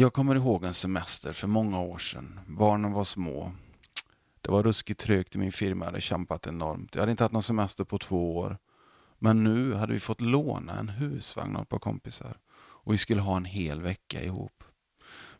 Jag 0.00 0.12
kommer 0.12 0.34
ihåg 0.34 0.64
en 0.64 0.74
semester 0.74 1.32
för 1.32 1.46
många 1.46 1.80
år 1.80 1.98
sedan. 1.98 2.40
Barnen 2.46 2.92
var 2.92 3.04
små. 3.04 3.52
Det 4.40 4.50
var 4.50 4.62
ruskigt 4.62 5.00
trögt 5.00 5.34
i 5.34 5.38
min 5.38 5.52
firma, 5.52 5.84
jag 5.84 5.90
hade 5.90 6.00
kämpat 6.00 6.46
enormt. 6.46 6.94
Jag 6.94 7.02
hade 7.02 7.10
inte 7.10 7.24
haft 7.24 7.32
någon 7.32 7.42
semester 7.42 7.84
på 7.84 7.98
två 7.98 8.36
år. 8.36 8.58
Men 9.18 9.44
nu 9.44 9.74
hade 9.74 9.92
vi 9.92 10.00
fått 10.00 10.20
låna 10.20 10.78
en 10.78 10.88
husvagn 10.88 11.56
av 11.56 11.62
ett 11.62 11.68
par 11.68 11.78
kompisar. 11.78 12.38
Och 12.52 12.92
vi 12.92 12.98
skulle 12.98 13.20
ha 13.20 13.36
en 13.36 13.44
hel 13.44 13.82
vecka 13.82 14.22
ihop. 14.22 14.64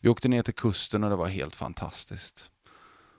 Vi 0.01 0.09
åkte 0.09 0.28
ner 0.28 0.42
till 0.42 0.54
kusten 0.54 1.04
och 1.04 1.11
det 1.11 1.17
var 1.17 1.29
helt 1.29 1.56
fantastiskt. 1.56 2.51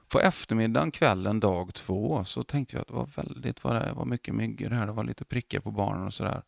På 0.10 0.20
eftermiddagen, 0.20 0.92
kvällen, 0.92 1.39
dag 1.39 1.73
två 1.73 2.26
så 2.26 2.44
tänkte 2.44 2.76
jag 2.76 2.82
att 2.82 2.88
det 2.88 2.94
var 2.94 3.10
väldigt 3.16 3.64
vad 3.64 3.76
det 3.76 3.94
var 3.94 4.05
mycket 4.05 4.36
myggor 4.36 4.70
här. 4.70 4.86
Det 4.86 4.94
var 4.94 5.04
lite 5.04 5.26
prickar 5.26 5.60
på 5.60 5.71
barnen 5.71 6.08
och 6.08 6.14
sådär. 6.14 6.42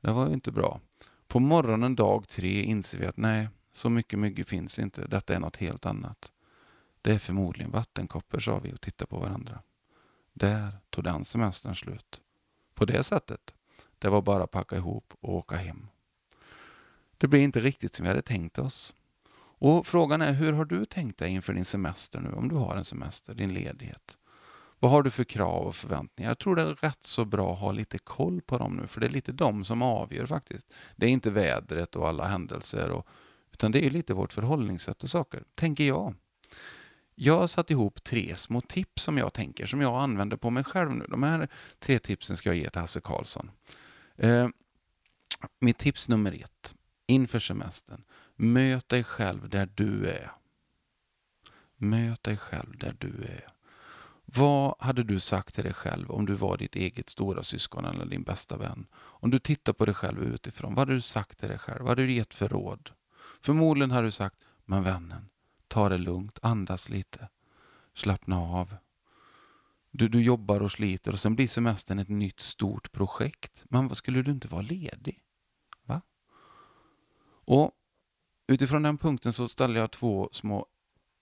Det 0.00 0.12
var 0.12 0.32
inte 0.32 0.52
bra. 0.52 0.80
På 1.28 1.40
morgonen 1.40 1.96
dag 1.96 2.28
tre 2.28 2.62
inser 2.62 2.98
vi 2.98 3.06
att 3.06 3.16
nej, 3.16 3.48
så 3.76 3.90
mycket 3.90 4.18
myggor 4.18 4.44
finns 4.44 4.78
inte. 4.78 5.06
Detta 5.06 5.34
är 5.34 5.40
något 5.40 5.56
helt 5.56 5.86
annat. 5.86 6.32
Det 7.02 7.12
är 7.12 7.18
förmodligen 7.18 7.70
vattenkoppor, 7.70 8.40
sa 8.40 8.58
vi 8.58 8.72
och 8.72 8.80
tittade 8.80 9.08
på 9.08 9.18
varandra. 9.18 9.58
Där 10.32 10.72
tog 10.90 11.04
den 11.04 11.24
semestern 11.24 11.76
slut. 11.76 12.20
På 12.74 12.84
det 12.84 13.02
sättet. 13.02 13.54
Det 13.98 14.08
var 14.08 14.22
bara 14.22 14.44
att 14.44 14.50
packa 14.50 14.76
ihop 14.76 15.14
och 15.20 15.34
åka 15.34 15.56
hem. 15.56 15.88
Det 17.18 17.28
blev 17.28 17.42
inte 17.42 17.60
riktigt 17.60 17.94
som 17.94 18.04
vi 18.04 18.08
hade 18.08 18.22
tänkt 18.22 18.58
oss. 18.58 18.94
Och 19.58 19.86
Frågan 19.86 20.22
är, 20.22 20.32
hur 20.32 20.52
har 20.52 20.64
du 20.64 20.84
tänkt 20.84 21.18
dig 21.18 21.30
inför 21.30 21.52
din 21.52 21.64
semester 21.64 22.20
nu, 22.20 22.32
om 22.32 22.48
du 22.48 22.56
har 22.56 22.76
en 22.76 22.84
semester, 22.84 23.34
din 23.34 23.54
ledighet? 23.54 24.18
Vad 24.78 24.90
har 24.90 25.02
du 25.02 25.10
för 25.10 25.24
krav 25.24 25.66
och 25.66 25.76
förväntningar? 25.76 26.30
Jag 26.30 26.38
tror 26.38 26.56
det 26.56 26.62
är 26.62 26.74
rätt 26.74 27.04
så 27.04 27.24
bra 27.24 27.52
att 27.52 27.58
ha 27.58 27.72
lite 27.72 27.98
koll 27.98 28.40
på 28.40 28.58
dem 28.58 28.74
nu, 28.74 28.86
för 28.86 29.00
det 29.00 29.06
är 29.06 29.10
lite 29.10 29.32
de 29.32 29.64
som 29.64 29.82
avgör 29.82 30.26
faktiskt. 30.26 30.72
Det 30.96 31.06
är 31.06 31.10
inte 31.10 31.30
vädret 31.30 31.96
och 31.96 32.08
alla 32.08 32.24
händelser, 32.24 32.90
och, 32.90 33.06
utan 33.54 33.72
det 33.72 33.86
är 33.86 33.90
lite 33.90 34.14
vårt 34.14 34.32
förhållningssätt 34.32 34.98
till 34.98 35.08
saker, 35.08 35.42
tänker 35.54 35.84
jag. 35.84 36.14
Jag 37.14 37.38
har 37.38 37.46
satt 37.46 37.70
ihop 37.70 38.04
tre 38.04 38.36
små 38.36 38.60
tips 38.60 39.02
som 39.02 39.18
jag 39.18 39.32
tänker, 39.32 39.66
som 39.66 39.80
jag 39.80 40.02
använder 40.02 40.36
på 40.36 40.50
mig 40.50 40.64
själv 40.64 40.90
nu. 40.90 41.06
De 41.08 41.22
här 41.22 41.48
tre 41.78 41.98
tipsen 41.98 42.36
ska 42.36 42.48
jag 42.48 42.56
ge 42.56 42.70
till 42.70 42.80
Hasse 42.80 43.00
Karlsson. 43.00 43.50
Eh, 44.16 44.48
mitt 45.60 45.78
tips 45.78 46.08
nummer 46.08 46.32
ett, 46.32 46.74
inför 47.06 47.38
semestern. 47.38 48.04
Möt 48.36 48.88
dig 48.88 49.04
själv 49.04 49.48
där 49.48 49.68
du 49.74 50.06
är. 50.06 50.32
Möt 51.76 52.22
dig 52.22 52.36
själv 52.36 52.78
där 52.78 52.96
du 52.98 53.22
är. 53.22 53.46
Vad 54.24 54.74
hade 54.78 55.02
du 55.02 55.20
sagt 55.20 55.54
till 55.54 55.64
dig 55.64 55.74
själv 55.74 56.10
om 56.10 56.26
du 56.26 56.34
var 56.34 56.56
ditt 56.56 56.76
eget 56.76 57.10
stora 57.10 57.42
syskon 57.42 57.84
eller 57.84 58.06
din 58.06 58.22
bästa 58.22 58.56
vän? 58.56 58.86
Om 58.94 59.30
du 59.30 59.38
tittar 59.38 59.72
på 59.72 59.84
dig 59.84 59.94
själv 59.94 60.22
utifrån, 60.22 60.74
vad 60.74 60.78
hade 60.78 60.94
du 60.94 61.00
sagt 61.00 61.38
till 61.38 61.48
dig 61.48 61.58
själv? 61.58 61.80
Vad 61.80 61.88
hade 61.88 62.06
du 62.06 62.12
gett 62.12 62.34
för 62.34 62.48
råd? 62.48 62.90
Förmodligen 63.44 63.90
har 63.90 64.02
du 64.02 64.10
sagt, 64.10 64.38
men 64.64 64.82
vännen, 64.82 65.28
ta 65.68 65.88
det 65.88 65.98
lugnt, 65.98 66.38
andas 66.42 66.88
lite, 66.88 67.28
slappna 67.94 68.38
av. 68.38 68.76
Du, 69.90 70.08
du 70.08 70.22
jobbar 70.22 70.60
och 70.60 70.72
sliter 70.72 71.12
och 71.12 71.20
sen 71.20 71.34
blir 71.34 71.48
semestern 71.48 71.98
ett 71.98 72.08
nytt 72.08 72.40
stort 72.40 72.92
projekt. 72.92 73.64
Men 73.64 73.94
skulle 73.94 74.22
du 74.22 74.30
inte 74.30 74.48
vara 74.48 74.62
ledig? 74.62 75.22
Va? 75.82 76.00
Och 77.44 77.72
utifrån 78.46 78.82
den 78.82 78.98
punkten 78.98 79.32
så 79.32 79.48
ställer 79.48 79.80
jag 79.80 79.90
två 79.90 80.28
små 80.32 80.66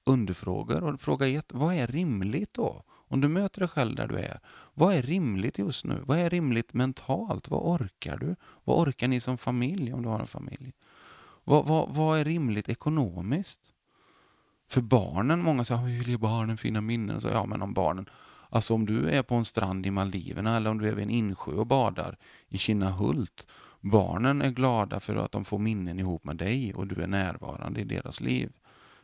underfrågor. 0.04 0.84
Och 0.84 1.00
fråga 1.00 1.28
ett, 1.28 1.52
vad 1.52 1.74
är 1.74 1.86
rimligt 1.86 2.54
då? 2.54 2.84
Om 2.88 3.20
du 3.20 3.28
möter 3.28 3.60
dig 3.60 3.68
själv 3.68 3.94
där 3.94 4.06
du 4.06 4.18
är, 4.18 4.40
vad 4.74 4.94
är 4.94 5.02
rimligt 5.02 5.58
just 5.58 5.84
nu? 5.84 6.02
Vad 6.06 6.18
är 6.18 6.30
rimligt 6.30 6.74
mentalt? 6.74 7.48
Vad 7.48 7.62
orkar 7.62 8.16
du? 8.16 8.36
Vad 8.64 8.88
orkar 8.88 9.08
ni 9.08 9.20
som 9.20 9.38
familj 9.38 9.92
om 9.92 10.02
du 10.02 10.08
har 10.08 10.20
en 10.20 10.26
familj? 10.26 10.72
Vad, 11.44 11.66
vad, 11.66 11.94
vad 11.94 12.18
är 12.18 12.24
rimligt 12.24 12.68
ekonomiskt? 12.68 13.60
För 14.68 14.80
barnen, 14.80 15.42
många 15.42 15.64
säger, 15.64 15.82
vi 15.82 15.98
vill 15.98 16.08
ge 16.08 16.16
barnen 16.16 16.56
fina 16.56 16.80
minnen. 16.80 17.20
Så, 17.20 17.28
ja, 17.28 17.46
men 17.46 17.62
om 17.62 17.74
barnen, 17.74 18.08
alltså 18.50 18.74
om 18.74 18.86
du 18.86 19.08
är 19.08 19.22
på 19.22 19.34
en 19.34 19.44
strand 19.44 19.86
i 19.86 19.90
Maldiverna 19.90 20.56
eller 20.56 20.70
om 20.70 20.78
du 20.78 20.88
är 20.88 20.94
vid 20.94 21.04
en 21.04 21.10
insjö 21.10 21.52
och 21.52 21.66
badar 21.66 22.18
i 22.48 22.58
Kinnahult. 22.58 23.46
Barnen 23.80 24.42
är 24.42 24.50
glada 24.50 25.00
för 25.00 25.16
att 25.16 25.32
de 25.32 25.44
får 25.44 25.58
minnen 25.58 25.98
ihop 25.98 26.24
med 26.24 26.36
dig 26.36 26.74
och 26.74 26.86
du 26.86 27.02
är 27.02 27.06
närvarande 27.06 27.80
i 27.80 27.84
deras 27.84 28.20
liv. 28.20 28.52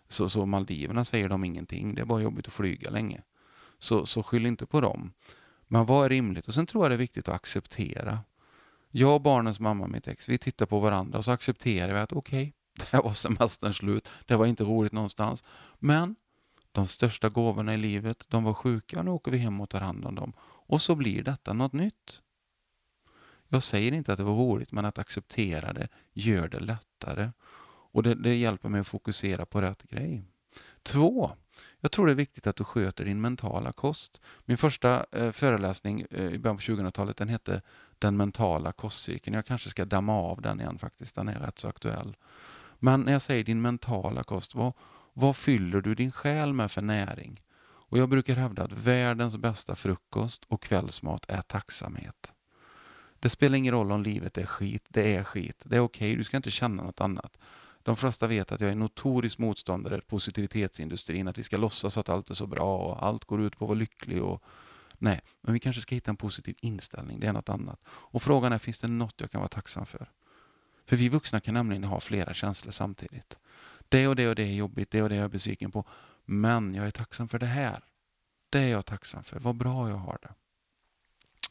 Så, 0.08 0.28
så 0.28 0.46
Maldiverna 0.46 1.04
säger 1.04 1.28
de 1.28 1.44
ingenting, 1.44 1.94
det 1.94 2.00
är 2.00 2.06
bara 2.06 2.20
jobbigt 2.20 2.46
att 2.46 2.52
flyga 2.52 2.90
länge. 2.90 3.22
Så, 3.78 4.06
så 4.06 4.22
skyll 4.22 4.46
inte 4.46 4.66
på 4.66 4.80
dem. 4.80 5.12
Men 5.66 5.86
vad 5.86 6.04
är 6.04 6.08
rimligt? 6.08 6.48
Och 6.48 6.54
sen 6.54 6.66
tror 6.66 6.84
jag 6.84 6.90
det 6.90 6.94
är 6.94 6.98
viktigt 6.98 7.28
att 7.28 7.34
acceptera. 7.34 8.18
Jag 8.90 9.14
och 9.14 9.20
barnens 9.22 9.60
mamma, 9.60 9.86
mitt 9.86 10.08
ex, 10.08 10.28
vi 10.28 10.38
tittar 10.38 10.66
på 10.66 10.78
varandra 10.78 11.18
och 11.18 11.24
så 11.24 11.30
accepterar 11.30 11.94
vi 11.94 12.00
att 12.00 12.12
okej, 12.12 12.54
okay, 12.76 12.86
det 12.90 13.04
var 13.04 13.12
semestern 13.12 13.74
slut. 13.74 14.08
Det 14.26 14.36
var 14.36 14.46
inte 14.46 14.64
roligt 14.64 14.92
någonstans. 14.92 15.44
Men 15.78 16.16
de 16.72 16.86
största 16.86 17.28
gåvorna 17.28 17.74
i 17.74 17.76
livet, 17.76 18.24
de 18.28 18.44
var 18.44 18.54
sjuka 18.54 18.98
och 18.98 19.04
nu 19.04 19.10
åker 19.10 19.32
vi 19.32 19.38
hem 19.38 19.60
och 19.60 19.70
tar 19.70 19.80
hand 19.80 20.04
om 20.04 20.14
dem. 20.14 20.32
Och 20.40 20.82
så 20.82 20.94
blir 20.94 21.22
detta 21.22 21.52
något 21.52 21.72
nytt. 21.72 22.22
Jag 23.48 23.62
säger 23.62 23.92
inte 23.92 24.12
att 24.12 24.18
det 24.18 24.24
var 24.24 24.34
roligt, 24.34 24.72
men 24.72 24.84
att 24.84 24.98
acceptera 24.98 25.72
det 25.72 25.88
gör 26.12 26.48
det 26.48 26.60
lättare. 26.60 27.30
Och 27.90 28.02
det, 28.02 28.14
det 28.14 28.34
hjälper 28.34 28.68
mig 28.68 28.80
att 28.80 28.86
fokusera 28.86 29.46
på 29.46 29.62
rätt 29.62 29.82
grej. 29.82 30.22
Två, 30.88 31.30
jag 31.80 31.92
tror 31.92 32.06
det 32.06 32.12
är 32.12 32.16
viktigt 32.16 32.46
att 32.46 32.56
du 32.56 32.64
sköter 32.64 33.04
din 33.04 33.20
mentala 33.20 33.72
kost. 33.72 34.20
Min 34.44 34.58
första 34.58 35.06
eh, 35.12 35.32
föreläsning 35.32 36.04
eh, 36.10 36.26
i 36.26 36.38
början 36.38 36.56
på 36.56 36.62
2000-talet 36.62 37.16
den 37.16 37.28
hette 37.28 37.62
Den 37.98 38.16
mentala 38.16 38.72
kostcirkeln. 38.72 39.34
Jag 39.34 39.46
kanske 39.46 39.70
ska 39.70 39.84
damma 39.84 40.12
av 40.12 40.40
den 40.40 40.60
igen 40.60 40.78
faktiskt, 40.78 41.14
den 41.14 41.28
är 41.28 41.38
rätt 41.38 41.58
så 41.58 41.68
aktuell. 41.68 42.16
Men 42.78 43.00
när 43.00 43.12
jag 43.12 43.22
säger 43.22 43.44
din 43.44 43.60
mentala 43.60 44.22
kost, 44.22 44.54
vad, 44.54 44.72
vad 45.12 45.36
fyller 45.36 45.80
du 45.80 45.94
din 45.94 46.12
själ 46.12 46.52
med 46.52 46.70
för 46.70 46.82
näring? 46.82 47.42
Och 47.60 47.98
Jag 47.98 48.08
brukar 48.08 48.36
hävda 48.36 48.62
att 48.62 48.72
världens 48.72 49.36
bästa 49.36 49.76
frukost 49.76 50.44
och 50.48 50.62
kvällsmat 50.62 51.24
är 51.28 51.42
tacksamhet. 51.42 52.32
Det 53.20 53.30
spelar 53.30 53.58
ingen 53.58 53.74
roll 53.74 53.92
om 53.92 54.02
livet 54.02 54.38
är 54.38 54.46
skit, 54.46 54.84
det 54.88 55.16
är 55.16 55.24
skit. 55.24 55.62
Det 55.64 55.76
är 55.76 55.80
okej, 55.80 56.08
okay, 56.10 56.16
du 56.16 56.24
ska 56.24 56.36
inte 56.36 56.50
känna 56.50 56.82
något 56.82 57.00
annat. 57.00 57.38
De 57.88 57.96
flesta 57.96 58.26
vet 58.26 58.52
att 58.52 58.60
jag 58.60 58.70
är 58.70 58.74
notorisk 58.74 59.38
motståndare 59.38 59.94
till 59.94 60.08
positivitetsindustrin, 60.08 61.28
att 61.28 61.38
vi 61.38 61.42
ska 61.42 61.56
låtsas 61.56 61.98
att 61.98 62.08
allt 62.08 62.30
är 62.30 62.34
så 62.34 62.46
bra 62.46 62.78
och 62.78 63.06
allt 63.06 63.24
går 63.24 63.42
ut 63.42 63.58
på 63.58 63.64
att 63.64 63.68
vara 63.68 63.78
lycklig. 63.78 64.22
Och... 64.22 64.42
Nej, 64.98 65.20
men 65.40 65.52
vi 65.52 65.60
kanske 65.60 65.82
ska 65.82 65.94
hitta 65.94 66.10
en 66.10 66.16
positiv 66.16 66.56
inställning, 66.60 67.20
det 67.20 67.26
är 67.26 67.32
något 67.32 67.48
annat. 67.48 67.80
Och 67.86 68.22
frågan 68.22 68.52
är, 68.52 68.58
finns 68.58 68.78
det 68.78 68.88
något 68.88 69.14
jag 69.20 69.30
kan 69.30 69.40
vara 69.40 69.48
tacksam 69.48 69.86
för? 69.86 70.10
För 70.86 70.96
vi 70.96 71.08
vuxna 71.08 71.40
kan 71.40 71.54
nämligen 71.54 71.84
ha 71.84 72.00
flera 72.00 72.34
känslor 72.34 72.72
samtidigt. 72.72 73.38
Det 73.88 74.08
och 74.08 74.16
det 74.16 74.28
och 74.28 74.34
det 74.34 74.42
är 74.42 74.54
jobbigt, 74.54 74.90
det 74.90 75.02
och 75.02 75.08
det 75.08 75.14
är 75.14 75.20
jag 75.20 75.30
besviken 75.30 75.70
på. 75.70 75.84
Men 76.24 76.74
jag 76.74 76.86
är 76.86 76.90
tacksam 76.90 77.28
för 77.28 77.38
det 77.38 77.46
här. 77.46 77.84
Det 78.50 78.58
är 78.58 78.68
jag 78.68 78.86
tacksam 78.86 79.24
för. 79.24 79.40
Vad 79.40 79.56
bra 79.56 79.88
jag 79.88 79.96
har 79.96 80.18
det. 80.22 80.34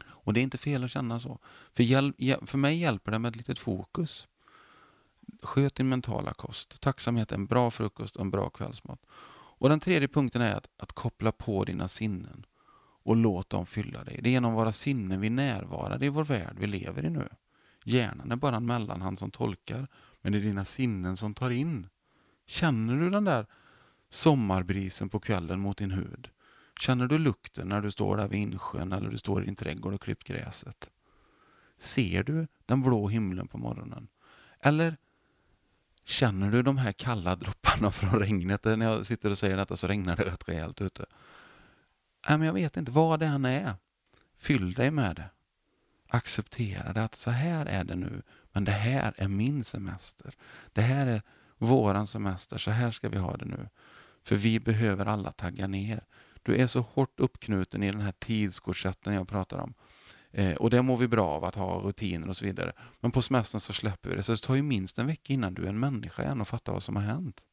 Och 0.05 0.33
det 0.33 0.39
är 0.39 0.43
inte 0.43 0.57
fel 0.57 0.83
att 0.83 0.91
känna 0.91 1.19
så. 1.19 1.39
För, 1.73 1.83
hjälp, 1.83 2.15
för 2.49 2.57
mig 2.57 2.77
hjälper 2.77 3.11
det 3.11 3.19
med 3.19 3.29
ett 3.29 3.35
litet 3.35 3.59
fokus. 3.59 4.27
Sköt 5.41 5.75
din 5.75 5.89
mentala 5.89 6.33
kost. 6.33 6.81
Tacksamhet 6.81 7.31
är 7.31 7.35
en 7.35 7.45
bra 7.45 7.71
frukost 7.71 8.15
och 8.15 8.21
en 8.21 8.31
bra 8.31 8.49
kvällsmat. 8.49 8.99
Och 9.59 9.69
Den 9.69 9.79
tredje 9.79 10.07
punkten 10.07 10.41
är 10.41 10.55
att, 10.55 10.67
att 10.77 10.93
koppla 10.93 11.31
på 11.31 11.65
dina 11.65 11.87
sinnen 11.87 12.45
och 13.03 13.15
låt 13.15 13.49
dem 13.49 13.65
fylla 13.65 14.03
dig. 14.03 14.19
Det 14.21 14.29
är 14.29 14.31
genom 14.31 14.53
våra 14.53 14.73
sinnen 14.73 15.21
vi 15.21 15.29
närvarar 15.29 16.03
i 16.03 16.09
vår 16.09 16.23
värld 16.23 16.55
vi 16.59 16.67
lever 16.67 17.05
i 17.05 17.09
nu. 17.09 17.29
Hjärnan 17.83 18.31
är 18.31 18.35
bara 18.35 18.55
en 18.55 18.65
mellanhand 18.65 19.19
som 19.19 19.31
tolkar, 19.31 19.87
men 20.21 20.31
det 20.31 20.37
är 20.37 20.41
dina 20.41 20.65
sinnen 20.65 21.17
som 21.17 21.33
tar 21.33 21.49
in. 21.49 21.87
Känner 22.47 22.99
du 22.99 23.09
den 23.09 23.23
där 23.23 23.45
sommarbrisen 24.09 25.09
på 25.09 25.19
kvällen 25.19 25.59
mot 25.59 25.77
din 25.77 25.91
hud? 25.91 26.29
Känner 26.79 27.07
du 27.07 27.17
lukten 27.17 27.67
när 27.67 27.81
du 27.81 27.91
står 27.91 28.17
där 28.17 28.27
vid 28.27 28.39
insjön 28.39 28.93
eller 28.93 29.09
du 29.09 29.17
står 29.17 29.43
i 29.43 29.45
din 29.45 29.55
trädgård 29.55 29.93
och 29.93 30.01
klippt 30.01 30.23
gräset? 30.23 30.89
Ser 31.77 32.23
du 32.23 32.47
den 32.65 32.81
blå 32.81 33.07
himlen 33.07 33.47
på 33.47 33.57
morgonen? 33.57 34.07
Eller 34.59 34.97
känner 36.07 36.51
du 36.51 36.61
de 36.61 36.77
här 36.77 36.91
kalla 36.91 37.35
dropparna 37.35 37.91
från 37.91 38.19
regnet? 38.19 38.63
När 38.63 38.85
jag 38.85 39.05
sitter 39.05 39.31
och 39.31 39.37
säger 39.37 39.57
detta 39.57 39.77
så 39.77 39.87
regnar 39.87 40.15
det 40.15 40.23
rätt 40.23 40.49
rejält 40.49 40.81
ute. 40.81 41.05
Nej, 42.29 42.37
men 42.37 42.47
jag 42.47 42.53
vet 42.53 42.77
inte 42.77 42.91
vad 42.91 43.19
det 43.19 43.25
än 43.25 43.45
är. 43.45 43.73
Fyll 44.37 44.73
dig 44.73 44.91
med 44.91 45.15
det. 45.15 45.29
Acceptera 46.09 46.93
det, 46.93 47.03
att 47.03 47.15
så 47.15 47.31
här 47.31 47.65
är 47.65 47.83
det 47.83 47.95
nu, 47.95 48.21
men 48.51 48.63
det 48.63 48.71
här 48.71 49.13
är 49.17 49.27
min 49.27 49.63
semester. 49.63 50.33
Det 50.73 50.81
här 50.81 51.07
är 51.07 51.21
våran 51.57 52.07
semester, 52.07 52.57
så 52.57 52.71
här 52.71 52.91
ska 52.91 53.09
vi 53.09 53.17
ha 53.17 53.37
det 53.37 53.45
nu. 53.45 53.69
För 54.23 54.35
vi 54.35 54.59
behöver 54.59 55.05
alla 55.05 55.31
tagga 55.31 55.67
ner. 55.67 56.03
Du 56.43 56.55
är 56.55 56.67
så 56.67 56.81
hårt 56.81 57.19
uppknuten 57.19 57.83
i 57.83 57.91
den 57.91 58.01
här 58.01 58.13
tidskorsetten 58.19 59.13
jag 59.13 59.27
pratar 59.27 59.57
om. 59.57 59.73
Eh, 60.31 60.55
och 60.55 60.69
det 60.69 60.81
mår 60.81 60.97
vi 60.97 61.07
bra 61.07 61.27
av 61.27 61.43
att 61.43 61.55
ha 61.55 61.79
rutiner 61.79 62.29
och 62.29 62.37
så 62.37 62.45
vidare. 62.45 62.73
Men 62.99 63.11
på 63.11 63.21
semestern 63.21 63.61
så 63.61 63.73
släpper 63.73 64.09
vi 64.09 64.15
det. 64.15 64.23
Så 64.23 64.31
det 64.31 64.37
tar 64.37 64.55
ju 64.55 64.61
minst 64.61 64.99
en 64.99 65.07
vecka 65.07 65.33
innan 65.33 65.53
du 65.53 65.63
är 65.63 65.69
en 65.69 65.79
människa 65.79 66.23
igen 66.23 66.41
och 66.41 66.47
fattar 66.47 66.73
vad 66.73 66.83
som 66.83 66.95
har 66.95 67.03
hänt. 67.03 67.45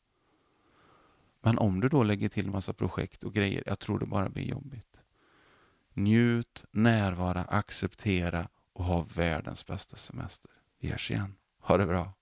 Men 1.43 1.59
om 1.59 1.81
du 1.81 1.89
då 1.89 2.03
lägger 2.03 2.29
till 2.29 2.51
massa 2.51 2.73
projekt 2.73 3.25
och 3.25 3.35
grejer, 3.35 3.63
jag 3.67 3.79
tror 3.79 3.99
det 3.99 4.07
bara 4.07 4.29
blir 4.29 4.45
jobbigt. 4.45 5.01
Njut, 5.93 6.65
närvara, 6.71 7.41
acceptera 7.41 8.49
och 8.73 8.85
ha 8.85 9.07
världens 9.15 9.67
bästa 9.67 9.97
semester. 9.97 10.51
Vi 10.81 10.91
hörs 10.91 11.11
igen. 11.11 11.35
Ha 11.61 11.77
det 11.77 11.87
bra. 11.87 12.13